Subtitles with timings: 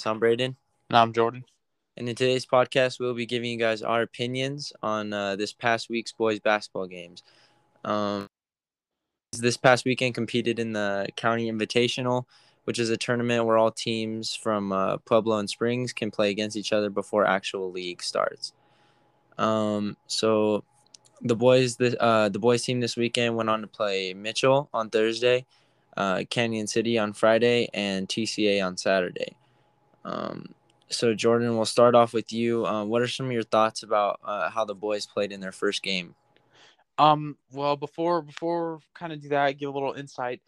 [0.00, 0.56] Yes, I'm Braden.
[0.88, 1.44] And I'm Jordan.
[1.98, 5.90] And in today's podcast, we'll be giving you guys our opinions on uh, this past
[5.90, 7.22] week's boys basketball games.
[7.84, 8.26] Um,
[9.36, 12.24] this past weekend competed in the County Invitational,
[12.64, 16.56] which is a tournament where all teams from uh, Pueblo and Springs can play against
[16.56, 18.54] each other before actual league starts.
[19.36, 20.64] Um, so
[21.20, 24.88] the boys, the uh, the boys team this weekend went on to play Mitchell on
[24.88, 25.44] Thursday,
[25.94, 29.36] uh, Cañon City on Friday, and TCA on Saturday.
[30.04, 30.54] Um,
[30.88, 32.66] so Jordan, we'll start off with you.
[32.66, 35.52] Uh, what are some of your thoughts about uh, how the boys played in their
[35.52, 36.14] first game?
[36.98, 40.42] Um, well, before before kind of do that, give a little insight.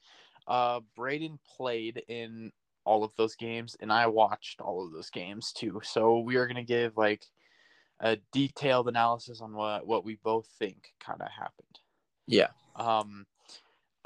[0.46, 2.52] Uh, Braden played in
[2.84, 5.80] all of those games, and I watched all of those games too.
[5.84, 7.24] So we are gonna give like
[8.00, 11.78] a detailed analysis on what what we both think kind of happened.
[12.26, 12.48] Yeah.
[12.76, 13.26] Um,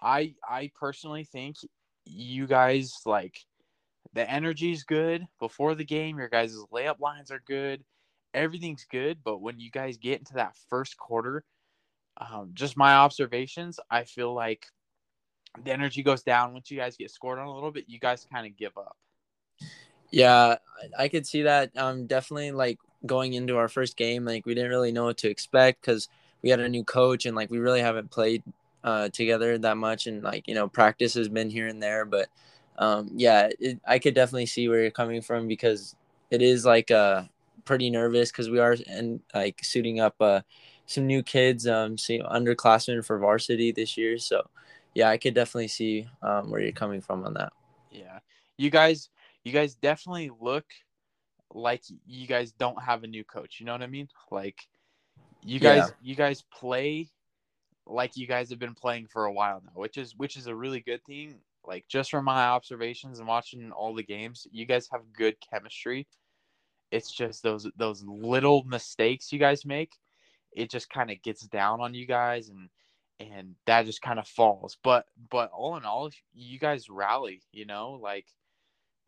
[0.00, 1.56] I I personally think
[2.04, 3.44] you guys like
[4.16, 6.18] the energy's good before the game.
[6.18, 7.84] Your guys' layup lines are good.
[8.32, 11.44] Everything's good, but when you guys get into that first quarter,
[12.16, 14.66] um, just my observations, I feel like
[15.62, 17.84] the energy goes down once you guys get scored on a little bit.
[17.88, 18.96] You guys kind of give up.
[20.10, 20.56] Yeah,
[20.98, 21.76] I could see that.
[21.76, 25.28] Um, definitely like going into our first game, like we didn't really know what to
[25.28, 26.08] expect because
[26.42, 28.42] we had a new coach and like we really haven't played
[28.82, 32.28] uh, together that much, and like you know practice has been here and there, but
[32.78, 35.94] um, yeah, it, I could definitely see where you're coming from because
[36.30, 37.24] it is like uh
[37.64, 40.40] pretty nervous because we are and like suiting up uh
[40.86, 44.18] some new kids um see underclassmen for varsity this year.
[44.18, 44.48] So
[44.94, 47.52] yeah i could definitely see um where you're coming from on that.
[47.90, 48.18] Yeah.
[48.58, 49.10] You guys
[49.44, 50.64] you guys definitely look
[51.52, 53.60] like you guys don't have a new coach.
[53.60, 54.08] You know what i mean?
[54.30, 54.58] Like
[55.42, 55.94] you guys yeah.
[56.02, 57.08] you guys play
[57.86, 60.54] like you guys have been playing for a while now which is which is a
[60.54, 61.36] really good thing
[61.66, 66.06] like just from my observations and watching all the games, you guys have good chemistry.
[66.90, 69.92] It's just those those little mistakes you guys make,
[70.52, 72.68] it just kind of gets down on you guys and
[73.18, 74.78] and that just kind of falls.
[74.82, 78.26] But but all in all, you guys rally, you know, like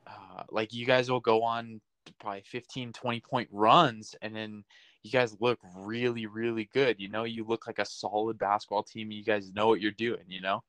[0.07, 1.81] uh, like you guys will go on
[2.19, 4.65] probably 15 20 point runs and then
[5.03, 9.11] you guys look really really good you know you look like a solid basketball team
[9.11, 10.63] you guys know what you're doing you know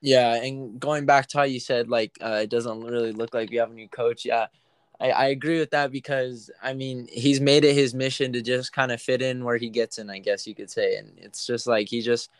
[0.00, 3.50] yeah, and going back to how you said like uh, it doesn't really look like
[3.50, 4.24] we have a new coach.
[4.24, 4.46] Yeah,
[5.00, 8.72] I, I agree with that because I mean he's made it his mission to just
[8.72, 11.46] kind of fit in where he gets in, I guess you could say, and it's
[11.46, 12.30] just like he just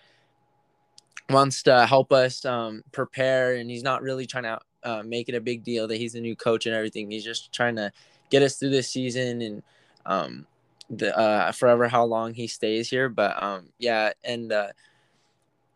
[1.30, 5.34] wants to help us um, prepare, and he's not really trying to uh, make it
[5.34, 7.10] a big deal that he's a new coach and everything.
[7.10, 7.90] He's just trying to
[8.30, 9.62] get us through this season and
[10.04, 10.46] um,
[10.90, 13.08] the uh, forever how long he stays here.
[13.08, 14.68] But um, yeah, and uh,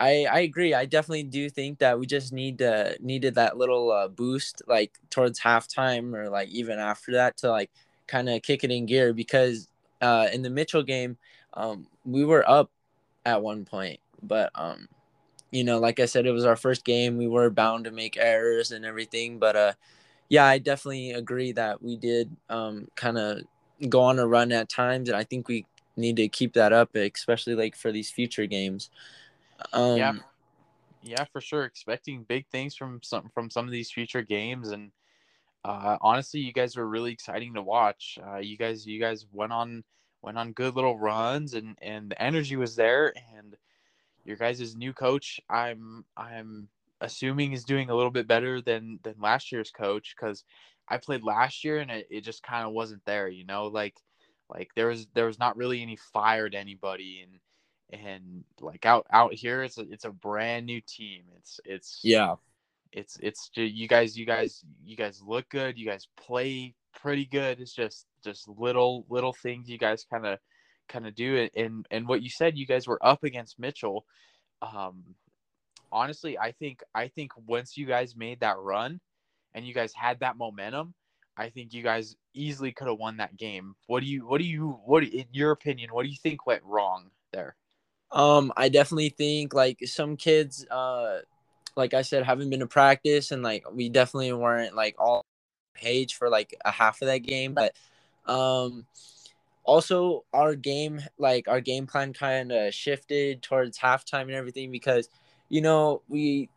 [0.01, 0.75] I I agree.
[0.75, 4.99] I definitely do think that we just need to needed that little uh, boost like
[5.11, 7.71] towards halftime or like even after that to like
[8.09, 9.69] kind of kick it in gear because
[10.01, 11.19] uh, in the Mitchell game
[11.55, 12.71] um, we were up
[13.27, 14.89] at one point, but um,
[15.53, 17.19] you know, like I said, it was our first game.
[17.19, 19.73] We were bound to make errors and everything, but uh,
[20.29, 23.41] yeah, I definitely agree that we did um, kind of
[23.89, 26.95] go on a run at times, and I think we need to keep that up,
[26.97, 28.91] especially like for these future games.
[29.73, 30.13] Um, yeah,
[31.03, 31.65] yeah, for sure.
[31.65, 34.91] Expecting big things from some from some of these future games, and
[35.65, 38.19] uh, honestly, you guys were really exciting to watch.
[38.27, 39.85] Uh, you guys, you guys went on
[40.23, 43.13] went on good little runs, and and the energy was there.
[43.37, 43.57] And
[44.25, 46.69] your guys' new coach, I'm I'm
[47.01, 50.45] assuming is doing a little bit better than than last year's coach because
[50.89, 53.29] I played last year and it, it just kind of wasn't there.
[53.29, 53.95] You know, like
[54.49, 57.41] like there was there was not really any fire to anybody and
[57.93, 61.25] and like out out here it's a it's a brand new team.
[61.37, 62.35] It's it's yeah.
[62.93, 65.79] it's it's you guys you guys you guys look good.
[65.79, 67.61] You guys play pretty good.
[67.61, 70.39] It's just just little little things you guys kind of
[70.89, 71.37] kind of do.
[71.37, 74.05] It and and what you said you guys were up against mitchell.
[74.63, 75.15] Um
[75.93, 79.01] honestly i think i think once you guys made that run
[79.55, 80.95] and you guys had that momentum
[81.37, 83.75] i think you guys easily could have won that game.
[83.87, 86.63] What do you what do you what in your opinion what do you think went
[86.65, 87.57] wrong there
[88.13, 91.21] um, I definitely think like some kids, uh,
[91.77, 95.25] like I said, haven't been to practice, and like we definitely weren't like all
[95.75, 97.55] page for like a half of that game.
[97.55, 97.75] But
[98.27, 98.87] um,
[99.65, 105.09] also our game, like our game plan, kind of shifted towards halftime and everything because
[105.49, 106.49] you know we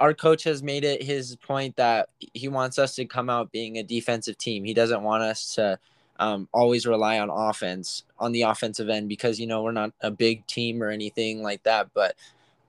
[0.00, 3.78] our coach has made it his point that he wants us to come out being
[3.78, 4.64] a defensive team.
[4.64, 5.78] He doesn't want us to
[6.18, 10.10] um, always rely on offense on the offensive end because you know we're not a
[10.10, 11.88] big team or anything like that.
[11.94, 12.16] But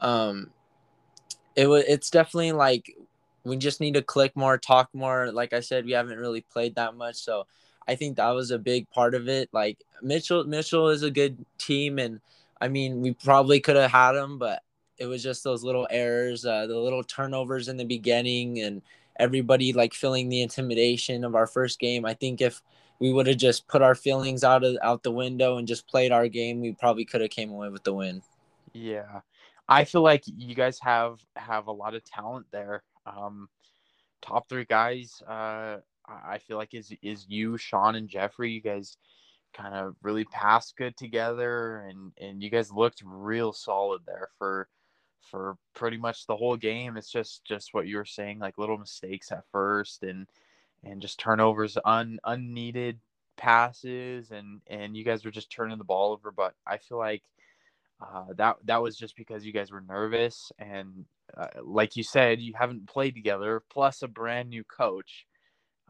[0.02, 0.52] um,
[1.56, 2.96] it was it's definitely like
[3.44, 5.32] we just need to click more, talk more.
[5.32, 7.46] Like I said, we haven't really played that much, so
[7.88, 9.50] I think that was a big part of it.
[9.52, 12.20] Like Mitchell, Mitchell is a good team, and
[12.60, 14.64] I mean, we probably could have had him, but
[14.98, 18.82] it was just those little errors, uh, the little turnovers in the beginning, and
[19.20, 22.06] everybody like feeling the intimidation of our first game.
[22.06, 22.62] I think if
[23.00, 26.12] we would have just put our feelings out of out the window and just played
[26.12, 28.22] our game, we probably could have came away with the win.
[28.74, 29.22] Yeah,
[29.68, 32.84] I feel like you guys have have a lot of talent there.
[33.06, 33.50] Um,
[34.22, 35.78] top three guys, uh,
[36.08, 38.52] I feel like is is you, Sean, and Jeffrey.
[38.52, 38.98] You guys
[39.54, 44.68] kind of really passed good together, and and you guys looked real solid there for
[45.30, 46.98] for pretty much the whole game.
[46.98, 50.28] It's just just what you were saying, like little mistakes at first, and
[50.84, 53.00] and just turnovers, un unneeded
[53.38, 56.32] passes, and and you guys were just turning the ball over.
[56.32, 57.24] But I feel like
[58.02, 61.06] uh, that that was just because you guys were nervous, and
[61.36, 65.26] uh, like you said, you haven't played together, plus a brand new coach.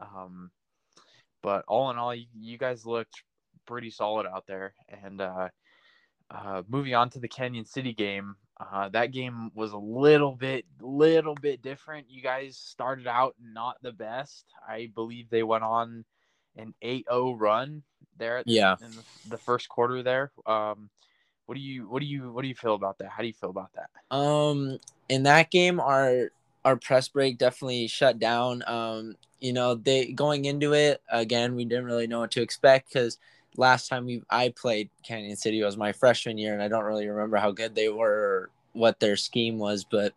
[0.00, 0.50] Um,
[1.42, 3.22] but all in all, you, you guys looked
[3.66, 5.48] pretty solid out there, and uh,
[6.30, 10.64] uh, moving on to the Cañon City game, uh, that game was a little bit,
[10.80, 12.06] little bit different.
[12.08, 14.46] You guys started out not the best.
[14.66, 16.04] I believe they went on
[16.56, 17.82] an 8-0 run
[18.16, 18.42] there.
[18.46, 18.76] yeah.
[18.80, 20.32] In the, the, first quarter there.
[20.46, 20.88] Um,
[21.44, 23.10] what do you, what do you, what do you feel about that?
[23.10, 24.16] How do you feel about that?
[24.16, 24.78] Um,
[25.08, 26.30] in that game, our
[26.64, 28.64] our press break definitely shut down.
[28.66, 32.92] Um, you know, they going into it again, we didn't really know what to expect
[32.92, 33.18] because
[33.58, 37.08] last time we I played Cañon City was my freshman year, and I don't really
[37.08, 40.12] remember how good they were or what their scheme was, but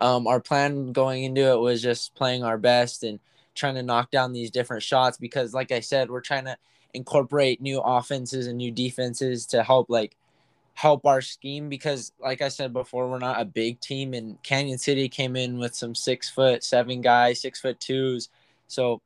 [0.00, 3.20] um, our plan going into it was just playing our best and
[3.54, 6.56] trying to knock down these different shots because, like I said, we're trying to
[6.94, 10.16] incorporate new offenses and new defenses to help like
[10.74, 14.80] help our scheme because like I said before, we're not a big team and Cañon
[14.80, 18.28] City came in with some six foot seven guys, six foot twos.
[18.66, 19.02] So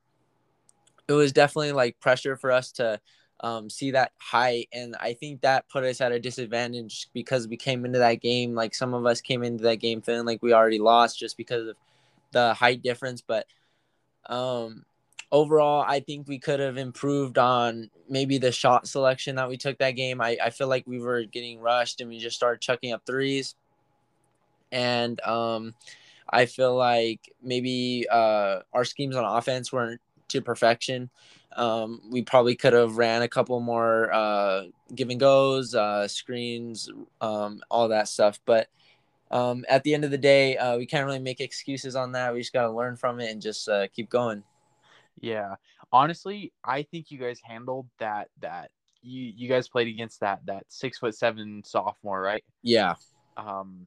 [1.09, 3.01] it was definitely like pressure for us to
[3.41, 4.69] um, see that height.
[4.73, 8.55] And I think that put us at a disadvantage because we came into that game,
[8.55, 11.69] like some of us came into that game feeling like we already lost just because
[11.69, 11.77] of
[12.33, 13.23] the height difference.
[13.23, 13.47] But
[14.27, 14.85] um,
[15.31, 19.79] overall, I think we could have improved on maybe the shot selection that we took
[19.79, 20.21] that game.
[20.21, 23.57] I, I feel like we were getting rushed and we just started chucking up threes.
[24.73, 25.75] And um,
[26.29, 31.11] I feel like maybe uh, our schemes on offense weren't to perfection.
[31.57, 36.91] Um, we probably could have ran a couple more uh, give and goes, uh, screens,
[37.21, 38.41] um, all that stuff.
[38.45, 38.69] But
[39.31, 42.33] um, at the end of the day, uh, we can't really make excuses on that.
[42.33, 44.43] We just got to learn from it and just uh, keep going.
[45.21, 45.55] Yeah,
[45.93, 48.29] honestly, I think you guys handled that.
[48.41, 48.71] That
[49.03, 52.45] you you guys played against that that six foot seven sophomore, right?
[52.63, 52.95] Yeah.
[53.37, 53.87] Um,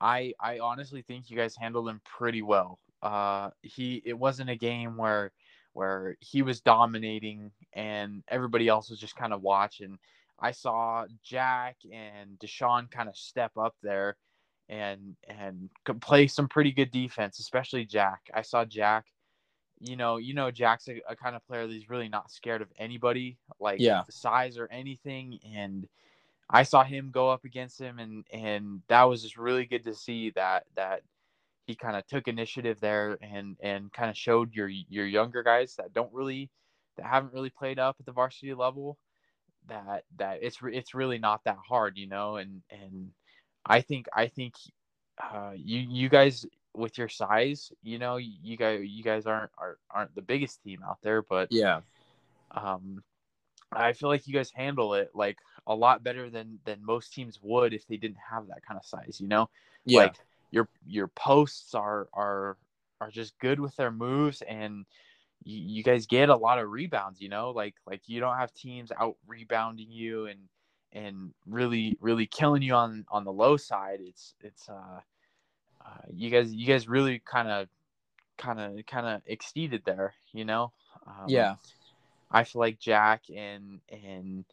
[0.00, 2.78] I I honestly think you guys handled him pretty well.
[3.02, 5.32] Uh, he it wasn't a game where
[5.72, 9.98] where he was dominating and everybody else was just kind of watching.
[10.38, 14.16] I saw Jack and Deshaun kind of step up there
[14.68, 15.68] and and
[16.00, 18.20] play some pretty good defense, especially Jack.
[18.32, 19.06] I saw Jack.
[19.82, 22.68] You know, you know, Jack's a, a kind of player that's really not scared of
[22.78, 24.02] anybody, like yeah.
[24.10, 25.38] size or anything.
[25.54, 25.88] And
[26.50, 29.94] I saw him go up against him, and and that was just really good to
[29.94, 31.02] see that that
[31.70, 35.76] he kind of took initiative there and and kind of showed your your younger guys
[35.76, 36.50] that don't really
[36.96, 38.98] that haven't really played up at the varsity level
[39.68, 42.36] that that it's it's really not that hard, you know.
[42.36, 43.10] And and
[43.64, 44.54] I think I think
[45.22, 49.78] uh, you you guys with your size, you know, you guys you guys aren't are,
[49.90, 51.80] aren't the biggest team out there, but yeah,
[52.50, 53.02] um,
[53.70, 57.38] I feel like you guys handle it like a lot better than than most teams
[57.42, 59.48] would if they didn't have that kind of size, you know.
[59.84, 60.00] Yeah.
[60.00, 60.16] Like
[60.50, 62.56] your your posts are are
[63.00, 64.84] are just good with their moves and
[65.42, 68.52] you, you guys get a lot of rebounds you know like like you don't have
[68.52, 70.40] teams out rebounding you and
[70.92, 73.98] and really really killing you on on the low side.
[74.00, 75.00] It's it's uh,
[75.84, 77.68] uh you guys you guys really kind of
[78.38, 80.72] kind of kind of exceeded there you know?
[81.06, 81.56] Um, yeah.
[82.30, 84.44] I feel like jack and and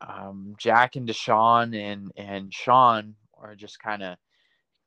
[0.00, 4.16] um jack and deshaun and and sean are just kind of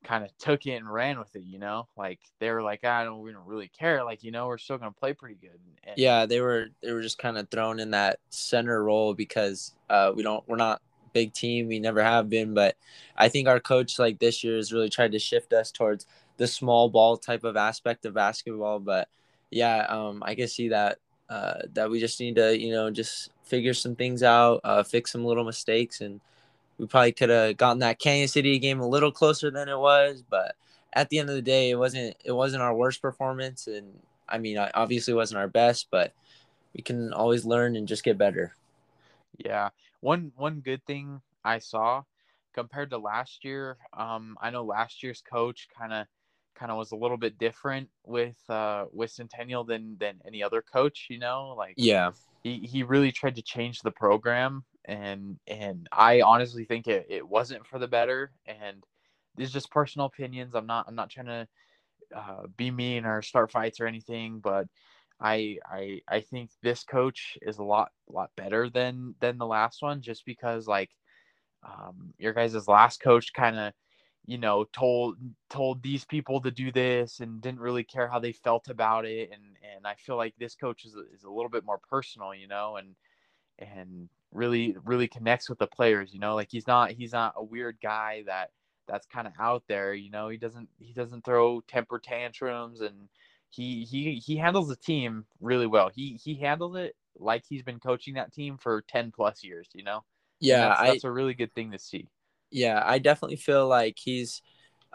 [0.05, 3.03] kind of took it and ran with it, you know, like they were like, I
[3.03, 4.03] don't, we don't really care.
[4.03, 5.59] Like, you know, we're still to play pretty good.
[5.83, 6.25] And, yeah.
[6.25, 10.23] They were, they were just kind of thrown in that center role because uh, we
[10.23, 10.81] don't, we're not
[11.11, 11.67] big team.
[11.67, 12.77] We never have been, but
[13.17, 16.05] I think our coach like this year has really tried to shift us towards
[16.37, 18.79] the small ball type of aspect of basketball.
[18.79, 19.09] But
[19.49, 23.31] yeah, um, I can see that, uh, that we just need to, you know, just
[23.43, 26.21] figure some things out, uh, fix some little mistakes and,
[26.77, 30.23] we probably could have gotten that Cañon City game a little closer than it was,
[30.29, 30.55] but
[30.93, 34.37] at the end of the day, it wasn't it wasn't our worst performance, and I
[34.37, 36.13] mean, obviously, wasn't our best, but
[36.73, 38.55] we can always learn and just get better.
[39.37, 39.69] Yeah,
[40.01, 42.03] one one good thing I saw
[42.53, 46.07] compared to last year, um, I know last year's coach kind of
[46.55, 50.61] kind of was a little bit different with uh with Centennial than than any other
[50.61, 52.11] coach, you know, like yeah.
[52.43, 57.27] He, he really tried to change the program and and I honestly think it, it
[57.27, 58.83] wasn't for the better and
[59.35, 60.55] these just personal opinions.
[60.55, 61.47] I'm not I'm not trying to
[62.15, 64.67] uh, be mean or start fights or anything, but
[65.19, 69.81] I I I think this coach is a lot lot better than than the last
[69.81, 70.91] one just because like
[71.67, 73.73] um your guys' last coach kind of
[74.25, 75.17] you know told
[75.49, 79.31] told these people to do this and didn't really care how they felt about it.
[79.31, 79.43] And
[79.75, 82.77] and I feel like this coach is is a little bit more personal you know
[82.77, 82.95] and
[83.59, 87.43] and really really connects with the players you know like he's not he's not a
[87.43, 88.51] weird guy that
[88.87, 93.07] that's kind of out there you know he doesn't he doesn't throw temper tantrums and
[93.49, 95.89] he he he handles the team really well.
[95.93, 99.83] He he handles it like he's been coaching that team for 10 plus years you
[99.83, 100.03] know?
[100.41, 102.09] Yeah that's, that's I, a really good thing to see
[102.55, 104.41] yeah, I definitely feel like he's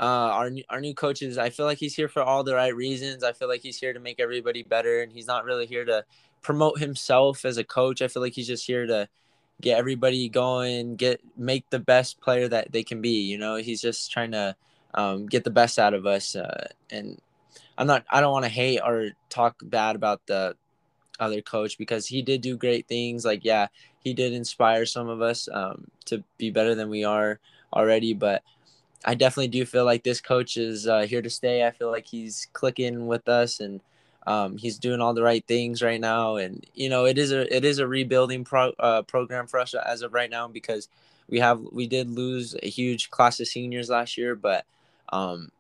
[0.01, 1.37] uh, our our new coaches.
[1.37, 3.23] I feel like he's here for all the right reasons.
[3.23, 6.07] I feel like he's here to make everybody better, and he's not really here to
[6.41, 8.01] promote himself as a coach.
[8.01, 9.11] I feel like he's just here to
[9.61, 13.21] get everybody going, get make the best player that they can be.
[13.29, 14.57] You know, he's just trying to
[14.95, 16.35] um, get the best out of us.
[16.35, 17.21] Uh, and
[17.77, 18.07] I'm not.
[18.09, 20.57] I don't want to hate or talk bad about the
[21.21, 23.25] other coach because he did do great things.
[23.25, 23.69] Like, yeah,
[24.01, 27.39] he did inspire some of us um, to be better than we are
[27.73, 28.15] already.
[28.15, 28.43] But
[29.05, 31.67] I definitely do feel like this coach is uh, here to stay.
[31.67, 33.81] I feel like he's clicking with us and
[34.27, 36.37] um, he's doing all the right things right now.
[36.37, 39.75] And you know, it is a it is a rebuilding pro, uh, program for us
[39.75, 40.89] as of right now because
[41.29, 44.67] we have we did lose a huge class of seniors last year, but
[45.13, 45.51] um,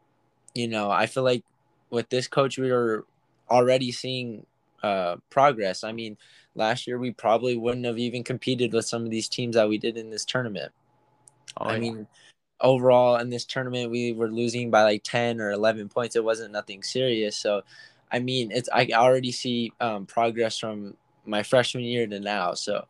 [0.54, 1.44] you know, I feel like
[1.90, 3.04] with this coach we are
[3.48, 4.46] already seeing
[4.82, 5.84] uh, progress.
[5.84, 6.16] I mean,
[6.54, 9.78] last year we probably wouldn't have even competed with some of these teams that we
[9.78, 10.72] did in this tournament.
[11.58, 11.78] Oh, I yeah.
[11.78, 12.06] mean,
[12.60, 16.16] overall in this tournament we were losing by like 10 or 11 points.
[16.16, 17.36] It wasn't nothing serious.
[17.36, 17.62] So,
[18.12, 22.54] I mean, it's I already see um, progress from my freshman year to now.
[22.54, 22.86] So,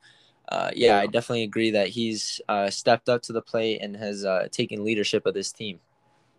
[0.48, 4.24] uh, yeah, I definitely agree that he's uh, stepped up to the plate and has
[4.24, 5.78] uh, taken leadership of this team.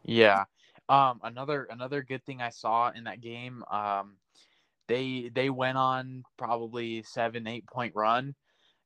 [0.03, 0.45] Yeah.
[0.89, 4.13] Um, another another good thing I saw in that game, um,
[4.91, 8.35] they they went on probably seven eight point run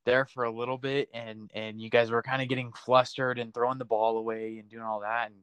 [0.06, 3.54] there for a little bit and and you guys were kind of getting flustered and
[3.54, 5.42] throwing the ball away and doing all that and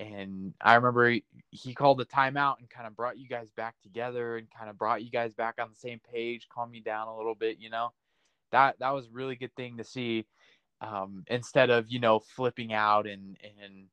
[0.00, 3.74] and I remember he, he called the timeout and kind of brought you guys back
[3.82, 7.08] together and kind of brought you guys back on the same page, calm you down
[7.08, 7.92] a little bit, you know.
[8.52, 10.24] That that was a really good thing to see.
[10.80, 13.86] Um, instead of, you know, flipping out and and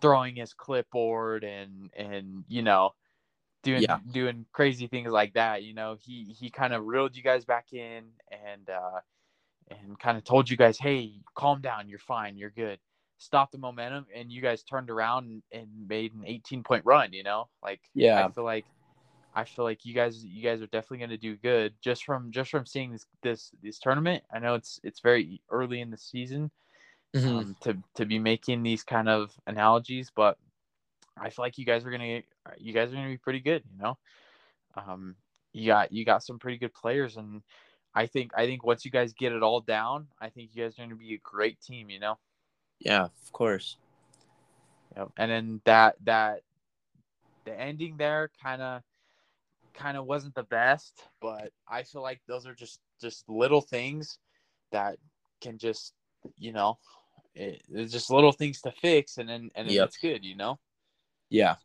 [0.00, 2.90] throwing his clipboard and and you know,
[3.64, 3.98] doing yeah.
[4.12, 5.62] doing crazy things like that.
[5.62, 9.00] You know, he he kind of reeled you guys back in and uh,
[9.70, 12.78] and kind of told you guys, hey, calm down, you're fine, you're good.
[13.18, 17.12] Stop the momentum, and you guys turned around and, and made an 18 point run.
[17.12, 18.66] You know, like yeah, I feel like
[19.34, 22.30] I feel like you guys you guys are definitely going to do good just from
[22.30, 24.22] just from seeing this this this tournament.
[24.32, 26.50] I know it's it's very early in the season
[27.14, 27.36] mm-hmm.
[27.36, 30.38] um, to to be making these kind of analogies, but
[31.16, 32.22] I feel like you guys are gonna
[32.58, 33.62] you guys are gonna be pretty good.
[33.70, 33.98] You know,
[34.76, 35.16] um,
[35.52, 37.42] you got you got some pretty good players, and
[37.94, 40.78] I think I think once you guys get it all down, I think you guys
[40.78, 41.90] are gonna be a great team.
[41.90, 42.18] You know.
[42.80, 43.76] Yeah, of course.
[44.96, 45.08] Yep.
[45.16, 46.42] And then that that
[47.44, 48.82] the ending there kind of
[49.74, 54.18] kind of wasn't the best, but I feel like those are just just little things
[54.72, 54.98] that
[55.40, 55.92] can just
[56.38, 56.78] you know
[57.34, 59.88] it, it's just little things to fix and then and then yep.
[59.88, 60.58] it's good you know
[61.34, 61.56] yeah.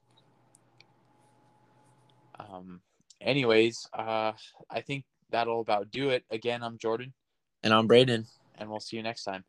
[2.39, 2.81] Um.
[3.21, 4.31] Anyways, uh,
[4.69, 6.23] I think that'll about do it.
[6.31, 7.13] Again, I'm Jordan.
[7.63, 8.25] And I'm Braden.
[8.57, 9.43] And we'll see you next time.